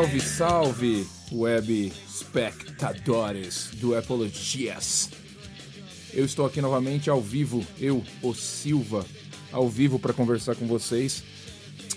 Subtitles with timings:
[0.00, 5.10] Salve, salve, web espectadores do Apologias.
[6.14, 9.04] Eu estou aqui novamente ao vivo, eu, o Silva,
[9.52, 11.22] ao vivo para conversar com vocês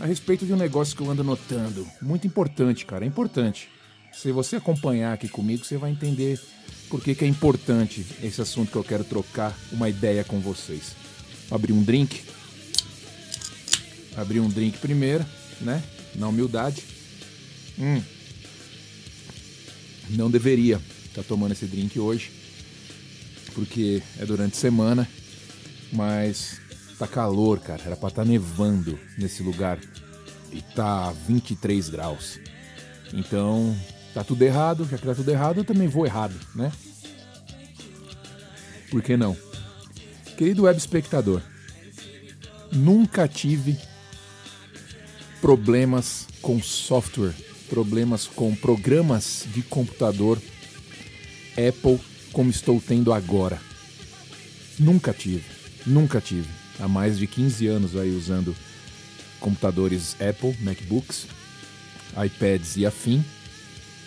[0.01, 1.87] a respeito de um negócio que eu ando notando.
[2.01, 3.69] Muito importante, cara, é importante.
[4.11, 6.41] Se você acompanhar aqui comigo, você vai entender
[6.89, 10.93] por que, que é importante esse assunto que eu quero trocar uma ideia com vocês.
[11.49, 12.21] Abrir um drink.
[14.17, 15.25] Abrir um drink primeiro,
[15.61, 15.81] né?
[16.15, 16.92] Na humildade.
[17.79, 18.01] Hum.
[20.09, 22.31] Não deveria estar tá tomando esse drink hoje,
[23.53, 25.07] porque é durante semana,
[25.91, 26.59] mas
[26.97, 27.81] tá calor, cara.
[27.85, 29.79] Era pra estar tá nevando nesse lugar
[30.51, 32.39] e tá 23 graus.
[33.13, 33.75] Então,
[34.13, 34.87] tá tudo errado.
[34.89, 36.71] Já que tá tudo errado, eu também vou errado, né?
[38.89, 39.35] Por que não?
[40.37, 41.41] Querido web espectador,
[42.71, 43.77] nunca tive
[45.41, 47.33] problemas com software,
[47.73, 50.39] problemas com programas de computador
[51.53, 51.99] Apple
[52.31, 53.59] como estou tendo agora.
[54.77, 55.45] Nunca tive,
[55.83, 56.47] nunca tive.
[56.79, 58.55] Há mais de 15 anos aí usando
[59.39, 61.25] computadores Apple, MacBooks,
[62.23, 63.25] iPads e afim.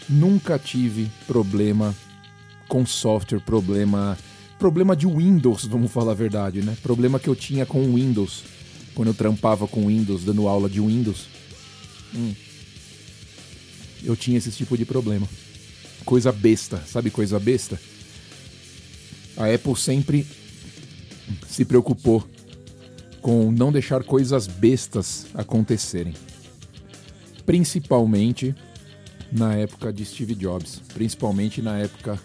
[0.08, 1.92] Nunca tive problema
[2.68, 4.16] com software, problema
[4.60, 6.76] problema de Windows, vamos falar a verdade, né?
[6.84, 8.44] Problema que eu tinha com Windows,
[8.94, 11.26] quando eu trampava com Windows, dando aula de Windows.
[12.14, 12.45] Hum.
[14.06, 15.28] Eu tinha esse tipo de problema.
[16.04, 17.78] Coisa besta, sabe coisa besta?
[19.36, 20.24] A Apple sempre
[21.48, 22.24] se preocupou
[23.20, 26.14] com não deixar coisas bestas acontecerem.
[27.44, 28.54] Principalmente
[29.32, 30.80] na época de Steve Jobs.
[30.94, 32.18] Principalmente na época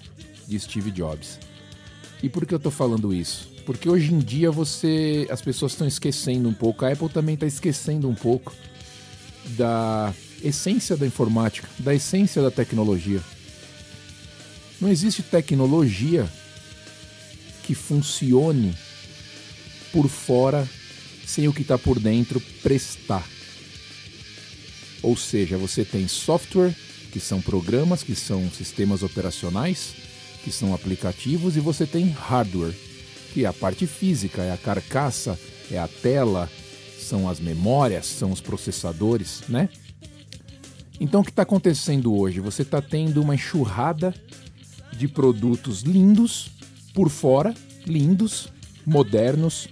[0.48, 1.40] de Steve Jobs.
[2.22, 3.50] E por que eu estou falando isso?
[3.66, 7.48] Porque hoje em dia você, as pessoas estão esquecendo um pouco, a Apple também está
[7.48, 8.54] esquecendo um pouco
[9.58, 10.14] da
[10.44, 13.22] essência da informática, da essência da tecnologia.
[14.80, 16.28] Não existe tecnologia
[17.64, 18.76] que funcione
[19.92, 20.68] por fora
[21.26, 23.26] sem o que está por dentro prestar.
[25.02, 26.76] Ou seja, você tem software,
[27.12, 29.94] que são programas, que são sistemas operacionais,
[30.44, 32.76] que são aplicativos, e você tem hardware,
[33.34, 36.50] que é a parte física, é a carcaça, é a tela,
[37.00, 39.70] são as memórias, são os processadores, né?
[41.02, 42.40] Então o que está acontecendo hoje?
[42.40, 44.14] Você está tendo uma enxurrada
[44.96, 46.52] de produtos lindos
[46.94, 47.56] por fora,
[47.88, 48.54] lindos,
[48.86, 49.68] modernos,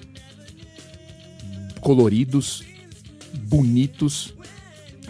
[1.82, 2.64] coloridos,
[3.44, 4.34] bonitos,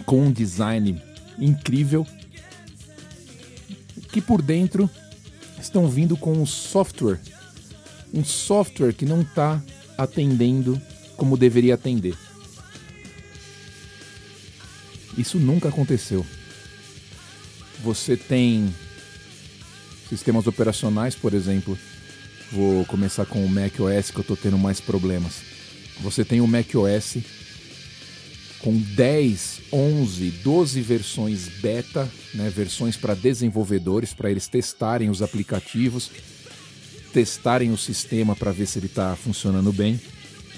[0.04, 1.00] com um design
[1.38, 2.06] incrível,
[4.12, 4.90] que por dentro
[5.58, 7.18] estão vindo com um software,
[8.12, 9.62] um software que não está
[9.96, 10.78] atendendo
[11.16, 12.14] como deveria atender.
[15.20, 16.26] Isso nunca aconteceu.
[17.84, 18.74] Você tem
[20.08, 21.78] sistemas operacionais, por exemplo.
[22.50, 25.42] Vou começar com o Mac OS que eu estou tendo mais problemas.
[26.00, 27.18] Você tem o Mac OS
[28.60, 36.10] com 10, 11, 12 versões beta, né, versões para desenvolvedores, para eles testarem os aplicativos,
[37.12, 40.00] testarem o sistema para ver se ele está funcionando bem.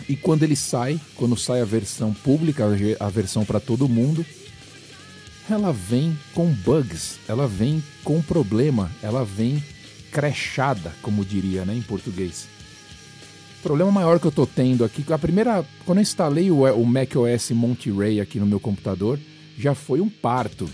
[0.09, 2.65] E quando ele sai, quando sai a versão pública,
[3.01, 4.25] a versão para todo mundo,
[5.49, 9.63] ela vem com bugs, ela vem com problema, ela vem
[10.11, 12.47] crashada, como diria né, em português.
[13.59, 16.87] O problema maior que eu tô tendo aqui, a primeira, quando eu instalei o, o
[16.87, 19.19] macOS Monterey aqui no meu computador,
[19.59, 20.69] já foi um parto.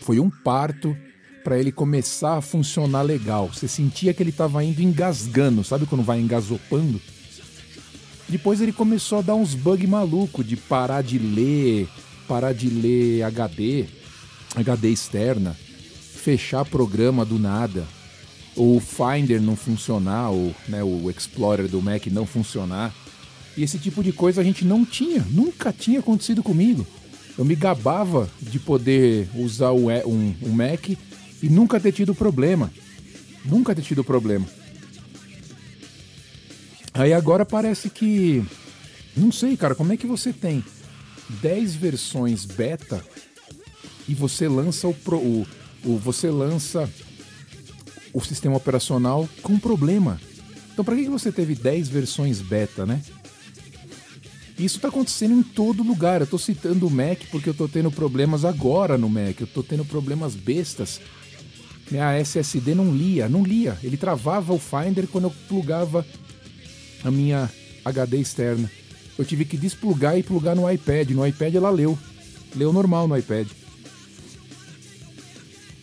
[0.00, 0.96] Foi um parto
[1.42, 3.48] para ele começar a funcionar legal.
[3.52, 7.00] Você sentia que ele estava indo engasgando, sabe quando vai engasopando?
[8.26, 11.86] Depois ele começou a dar uns bugs maluco de parar de ler,
[12.26, 13.86] parar de ler HD,
[14.56, 15.56] HD externa,
[16.14, 17.86] fechar programa do nada
[18.56, 22.94] o Finder não funcionar, ou né, o Explorer do Mac não funcionar.
[23.56, 26.86] E esse tipo de coisa a gente não tinha, nunca tinha acontecido comigo.
[27.36, 29.88] Eu me gabava de poder usar um,
[30.42, 32.72] um Mac e nunca ter tido problema.
[33.44, 34.46] Nunca ter tido problema.
[36.92, 38.44] Aí agora parece que.
[39.16, 40.64] Não sei, cara, como é que você tem
[41.28, 43.04] 10 versões beta
[44.08, 45.46] e você lança o, Pro, o,
[45.84, 46.88] o você lança
[48.12, 50.20] o sistema operacional com problema.
[50.72, 53.00] Então, para que você teve 10 versões beta, né?
[54.58, 56.20] Isso está acontecendo em todo lugar.
[56.20, 59.40] Eu estou citando o Mac porque eu estou tendo problemas agora no Mac.
[59.40, 61.00] Eu estou tendo problemas bestas.
[61.90, 63.76] Minha SSD não lia, não lia.
[63.82, 66.06] Ele travava o Finder quando eu plugava
[67.02, 67.50] a minha
[67.84, 68.70] HD externa.
[69.18, 71.10] Eu tive que desplugar e plugar no iPad.
[71.10, 71.98] No iPad ela leu.
[72.54, 73.48] Leu normal no iPad.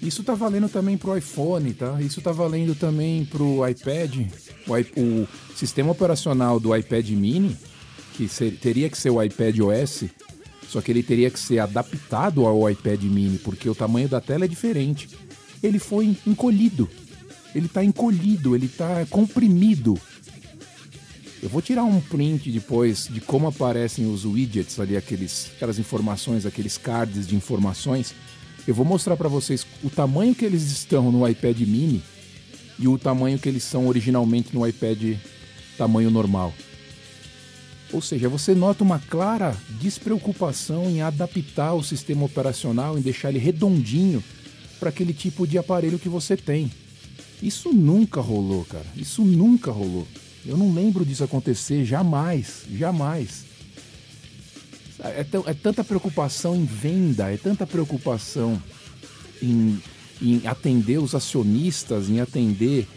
[0.02, 2.02] Isso tá valendo também pro iPhone, tá?
[2.02, 4.28] Isso tá valendo também pro iPad.
[4.68, 7.56] O, o sistema operacional do iPad mini,
[8.14, 10.06] que teria que ser o iPad OS,
[10.68, 14.46] só que ele teria que ser adaptado ao iPad mini, porque o tamanho da tela
[14.46, 15.08] é diferente.
[15.62, 16.90] Ele foi encolhido.
[17.54, 20.00] Ele tá encolhido, ele tá comprimido.
[21.42, 26.46] Eu vou tirar um print depois de como aparecem os widgets ali, aqueles, aquelas informações,
[26.46, 28.14] aqueles cards de informações
[28.68, 32.04] eu vou mostrar para vocês o tamanho que eles estão no iPad mini
[32.78, 35.18] e o tamanho que eles são originalmente no iPad
[35.78, 36.54] tamanho normal.
[37.92, 43.40] Ou seja, você nota uma clara despreocupação em adaptar o sistema operacional, em deixar ele
[43.40, 44.24] redondinho
[44.80, 46.72] para aquele tipo de aparelho que você tem.
[47.42, 48.86] Isso nunca rolou, cara.
[48.96, 50.08] Isso nunca rolou.
[50.46, 53.46] Eu não lembro disso acontecer jamais, jamais.
[55.00, 58.62] É, é tanta preocupação em venda, é tanta preocupação
[59.42, 59.82] em,
[60.22, 62.88] em atender os acionistas, em atender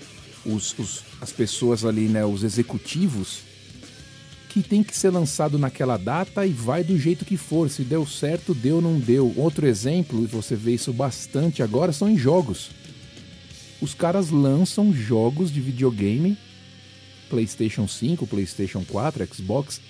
[0.44, 3.41] os, os, as pessoas ali, né, os executivos,
[4.50, 7.69] que tem que ser lançado naquela data e vai do jeito que for.
[7.69, 9.32] Se deu certo, deu, não deu.
[9.37, 12.70] Outro exemplo, e você vê isso bastante agora, são em jogos.
[13.81, 16.38] Os caras lançam jogos de videogame,
[17.29, 19.81] PlayStation 5, PlayStation 4, Xbox,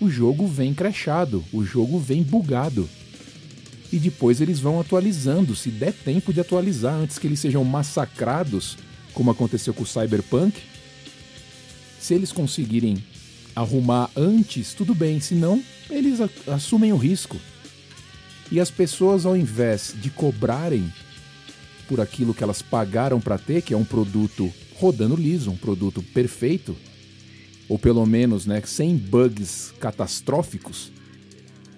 [0.00, 2.88] o jogo vem crashado, o jogo vem bugado.
[3.92, 8.76] E depois eles vão atualizando, se der tempo de atualizar antes que eles sejam massacrados,
[9.12, 10.58] como aconteceu com o Cyberpunk.
[12.00, 13.04] Se eles conseguirem
[13.54, 17.38] arrumar antes, tudo bem, senão eles assumem o risco.
[18.50, 20.92] E as pessoas, ao invés de cobrarem
[21.86, 26.02] por aquilo que elas pagaram para ter, que é um produto rodando liso, um produto
[26.02, 26.76] perfeito,
[27.68, 30.92] ou pelo menos né, sem bugs catastróficos,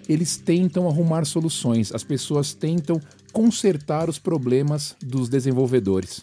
[0.08, 3.00] eles tentam arrumar soluções, as pessoas tentam
[3.32, 6.22] consertar os problemas dos desenvolvedores.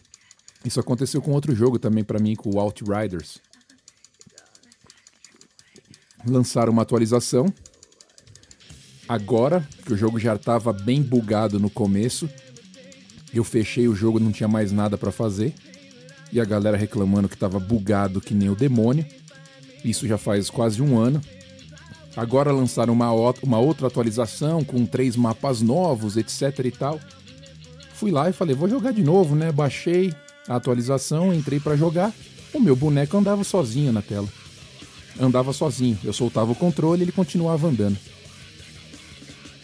[0.63, 3.39] Isso aconteceu com outro jogo também para mim, com o Outriders.
[6.25, 7.51] Lançaram uma atualização.
[9.09, 12.29] Agora, que o jogo já estava bem bugado no começo,
[13.33, 15.53] eu fechei o jogo, não tinha mais nada para fazer.
[16.31, 19.05] E a galera reclamando que estava bugado que nem o demônio.
[19.83, 21.21] Isso já faz quase um ano.
[22.15, 23.11] Agora lançaram uma,
[23.41, 26.99] uma outra atualização com três mapas novos, etc e tal.
[27.93, 29.51] Fui lá e falei, vou jogar de novo, né?
[29.51, 30.13] Baixei
[30.47, 32.13] a atualização, entrei para jogar.
[32.53, 34.27] O meu boneco andava sozinho na tela.
[35.19, 35.97] Andava sozinho.
[36.03, 37.97] Eu soltava o controle e ele continuava andando.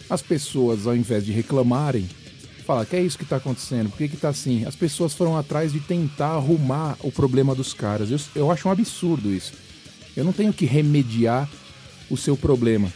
[0.08, 2.08] As pessoas, ao invés de reclamarem,
[2.68, 4.66] falar que é isso que está acontecendo, por que, que tá assim?
[4.66, 8.10] As pessoas foram atrás de tentar arrumar o problema dos caras.
[8.10, 9.54] Eu, eu acho um absurdo isso.
[10.14, 11.48] Eu não tenho que remediar
[12.10, 12.92] o seu problema.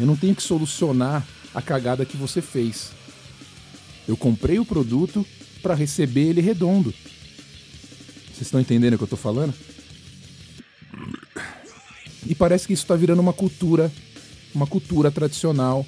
[0.00, 2.90] Eu não tenho que solucionar a cagada que você fez.
[4.08, 5.26] Eu comprei o produto
[5.62, 6.94] para receber ele redondo.
[8.28, 9.52] Vocês estão entendendo o que eu estou falando?
[12.26, 13.92] E parece que isso está virando uma cultura,
[14.54, 15.84] uma cultura tradicional.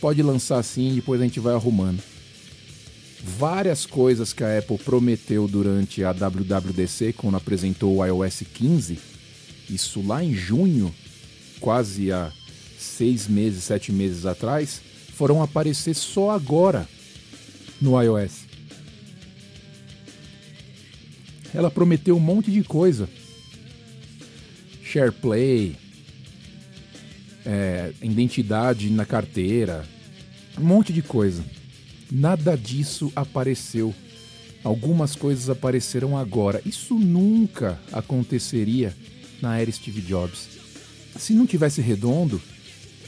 [0.00, 2.15] Pode lançar assim, depois a gente vai arrumando.
[3.28, 8.98] Várias coisas que a Apple prometeu durante a WWDC, quando apresentou o iOS 15,
[9.68, 10.94] isso lá em junho,
[11.58, 12.32] quase há
[12.78, 14.80] seis meses, sete meses atrás,
[15.12, 16.88] foram aparecer só agora
[17.80, 18.46] no iOS.
[21.52, 23.08] Ela prometeu um monte de coisa.
[24.84, 25.76] SharePlay,
[27.44, 29.84] é, identidade na carteira,
[30.56, 31.55] um monte de coisa.
[32.10, 33.94] Nada disso apareceu.
[34.62, 36.60] Algumas coisas apareceram agora.
[36.64, 38.94] Isso nunca aconteceria
[39.40, 40.48] na era Steve Jobs.
[41.16, 42.40] Se não tivesse redondo,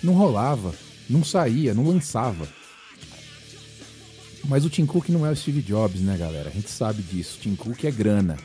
[0.03, 0.75] não rolava,
[1.09, 2.49] não saía, não lançava.
[4.45, 6.49] Mas o Tim Cook não é o Steve Jobs, né, galera?
[6.49, 7.39] A gente sabe disso.
[7.41, 8.37] Tim Cook é grana.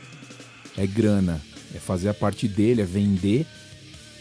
[0.76, 1.40] É grana.
[1.74, 3.46] É fazer a parte dele, é vender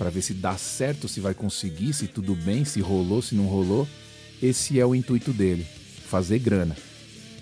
[0.03, 3.47] para ver se dá certo, se vai conseguir, se tudo bem, se rolou, se não
[3.47, 3.87] rolou.
[4.43, 5.65] Esse é o intuito dele,
[6.13, 6.77] fazer grana.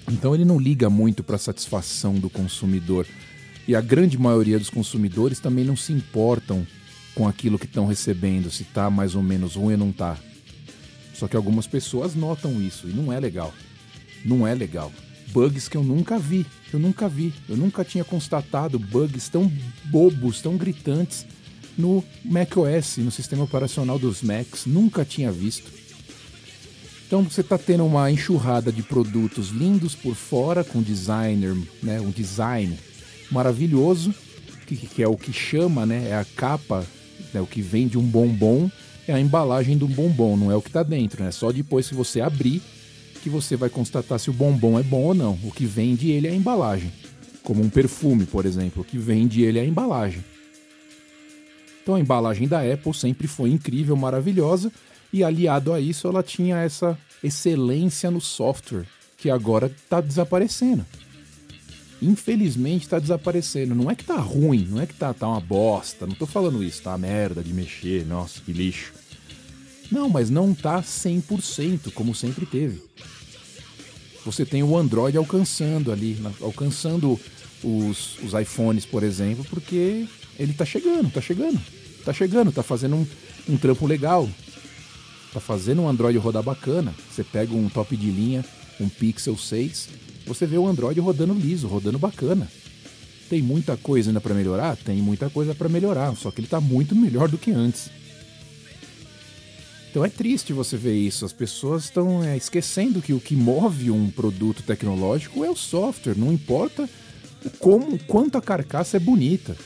[0.09, 3.05] Então ele não liga muito para a satisfação do consumidor.
[3.67, 6.65] E a grande maioria dos consumidores também não se importam
[7.13, 10.17] com aquilo que estão recebendo, se está mais ou menos ruim ou não está.
[11.13, 13.53] Só que algumas pessoas notam isso e não é legal.
[14.25, 14.93] Não é legal.
[15.33, 17.35] Bugs que eu nunca vi, eu nunca vi.
[17.49, 19.51] Eu nunca tinha constatado bugs tão
[19.87, 21.27] bobos, tão gritantes
[21.77, 24.65] no macOS, no sistema operacional dos Macs.
[24.65, 25.80] Nunca tinha visto.
[27.11, 32.11] Então você está tendo uma enxurrada de produtos lindos por fora, com designer, né, um
[32.11, 32.79] design
[33.33, 34.15] maravilhoso,
[34.65, 36.11] que, que é o que chama, né?
[36.11, 36.87] É a capa,
[37.35, 38.71] né, o que vem de um bombom,
[39.09, 41.33] é a embalagem do bombom, não é o que está dentro, né?
[41.33, 42.63] Só depois que você abrir
[43.21, 45.37] que você vai constatar se o bombom é bom ou não.
[45.43, 46.93] O que vende ele é a embalagem.
[47.43, 50.25] Como um perfume, por exemplo, o que vende ele é a embalagem.
[51.83, 54.71] Então a embalagem da Apple sempre foi incrível, maravilhosa,
[55.13, 58.87] e aliado a isso ela tinha essa excelência no software,
[59.17, 60.85] que agora está desaparecendo.
[62.03, 63.75] Infelizmente está desaparecendo.
[63.75, 66.07] Não é que tá ruim, não é que tá, tá uma bosta.
[66.07, 68.95] Não tô falando isso, tá merda de mexer, nossa, que lixo.
[69.91, 72.83] Não, mas não tá 100% como sempre teve.
[74.25, 77.19] Você tem o Android alcançando ali, alcançando
[77.63, 80.07] os, os iPhones, por exemplo, porque
[80.39, 81.61] ele tá chegando, tá chegando,
[82.05, 83.07] tá chegando, tá fazendo um,
[83.49, 84.29] um trampo legal,
[85.33, 86.95] tá fazendo um Android rodar bacana.
[87.11, 88.45] Você pega um top de linha,
[88.81, 89.89] um Pixel 6,
[90.27, 92.49] você vê o Android rodando liso, rodando bacana.
[93.29, 94.77] Tem muita coisa ainda para melhorar?
[94.77, 97.91] Tem muita coisa para melhorar, só que ele está muito melhor do que antes.
[99.91, 101.25] Então é triste você ver isso.
[101.25, 106.17] As pessoas estão é, esquecendo que o que move um produto tecnológico é o software.
[106.17, 106.89] Não importa
[107.59, 109.57] como, quanto a carcaça é bonita.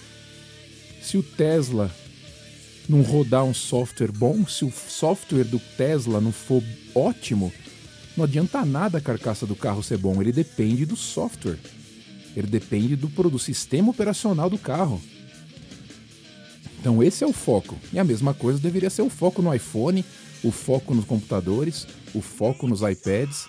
[1.02, 1.90] Se o Tesla
[2.88, 6.62] não rodar um software bom, se o software do Tesla não for
[6.94, 7.52] ótimo,
[8.16, 11.58] não adianta nada a carcaça do carro ser bom, ele depende do software.
[12.36, 15.00] Ele depende do, do sistema operacional do carro.
[16.78, 17.76] Então esse é o foco.
[17.92, 20.04] E a mesma coisa deveria ser o foco no iPhone,
[20.42, 23.46] o foco nos computadores, o foco nos iPads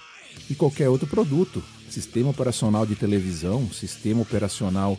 [0.50, 1.64] e qualquer outro produto.
[1.90, 4.98] Sistema operacional de televisão, sistema operacional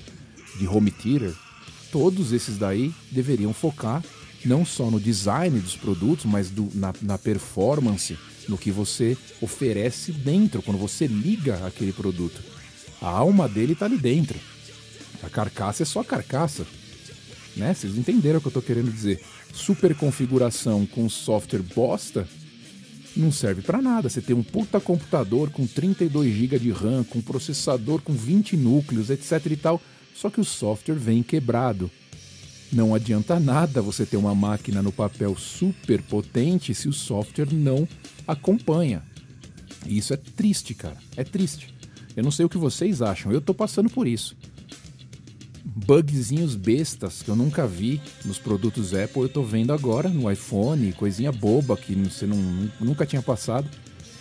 [0.59, 1.35] de home theater,
[1.91, 4.03] todos esses daí deveriam focar
[4.47, 8.17] não só no design dos produtos, mas do, na, na performance,
[8.49, 12.41] no que você oferece dentro, quando você liga aquele produto.
[13.01, 14.39] A alma dele está ali dentro.
[15.23, 16.67] A carcaça é só a carcaça.
[17.57, 17.75] Né?
[17.75, 19.21] Vocês entenderam o que eu estou querendo dizer.
[19.53, 22.29] Super configuração com software bosta
[23.17, 24.09] não serve para nada.
[24.09, 29.11] Você tem um puta computador com 32 GB de RAM, com processador com 20 núcleos,
[29.11, 29.81] etc e tal,
[30.15, 31.91] só que o software vem quebrado.
[32.73, 37.87] Não adianta nada você ter uma máquina no papel super potente se o software não
[38.27, 39.03] acompanha.
[39.87, 40.97] E isso é triste, cara.
[41.17, 41.73] É triste.
[42.17, 44.37] Eu não sei o que vocês acham, eu tô passando por isso.
[45.65, 50.93] Bugzinhos bestas que eu nunca vi nos produtos Apple, eu tô vendo agora no iPhone,
[50.93, 52.37] coisinha boba que você não,
[52.81, 53.69] nunca tinha passado.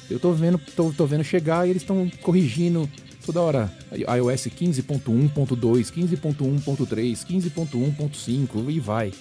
[0.09, 2.89] Eu tô vendo, tô, tô vendo chegar e eles estão corrigindo
[3.25, 9.11] toda hora iOS 15.1.2, 15.1.3, 15.1.5 e vai.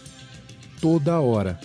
[0.80, 1.58] Toda hora.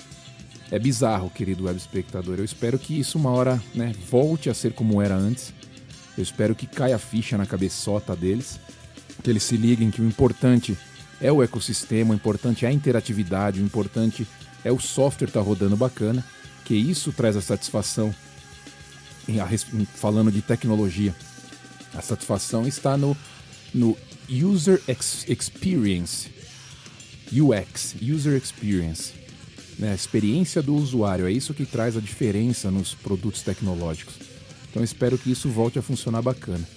[0.72, 2.38] É bizarro, querido web espectador.
[2.38, 5.54] Eu espero que isso uma hora né, volte a ser como era antes.
[6.16, 8.60] Eu espero que caia a ficha na cabeçota deles.
[9.24, 10.78] Que eles se liguem que o importante
[11.20, 14.26] é o ecossistema, o importante é a interatividade, o importante
[14.64, 16.24] é o software estar tá rodando bacana.
[16.64, 18.14] Que isso traz a satisfação
[19.96, 21.14] falando de tecnologia.
[21.94, 23.16] A satisfação está no,
[23.74, 23.98] no
[24.30, 26.30] User ex Experience.
[27.32, 29.14] UX, User Experience.
[29.78, 29.92] Né?
[29.92, 31.28] A experiência do usuário.
[31.28, 34.16] É isso que traz a diferença nos produtos tecnológicos.
[34.70, 36.68] Então espero que isso volte a funcionar bacana.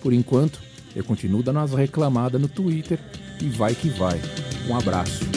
[0.00, 0.60] Por enquanto,
[0.94, 3.00] eu continuo dando as reclamadas no Twitter
[3.40, 4.20] e vai que vai.
[4.68, 5.33] Um abraço.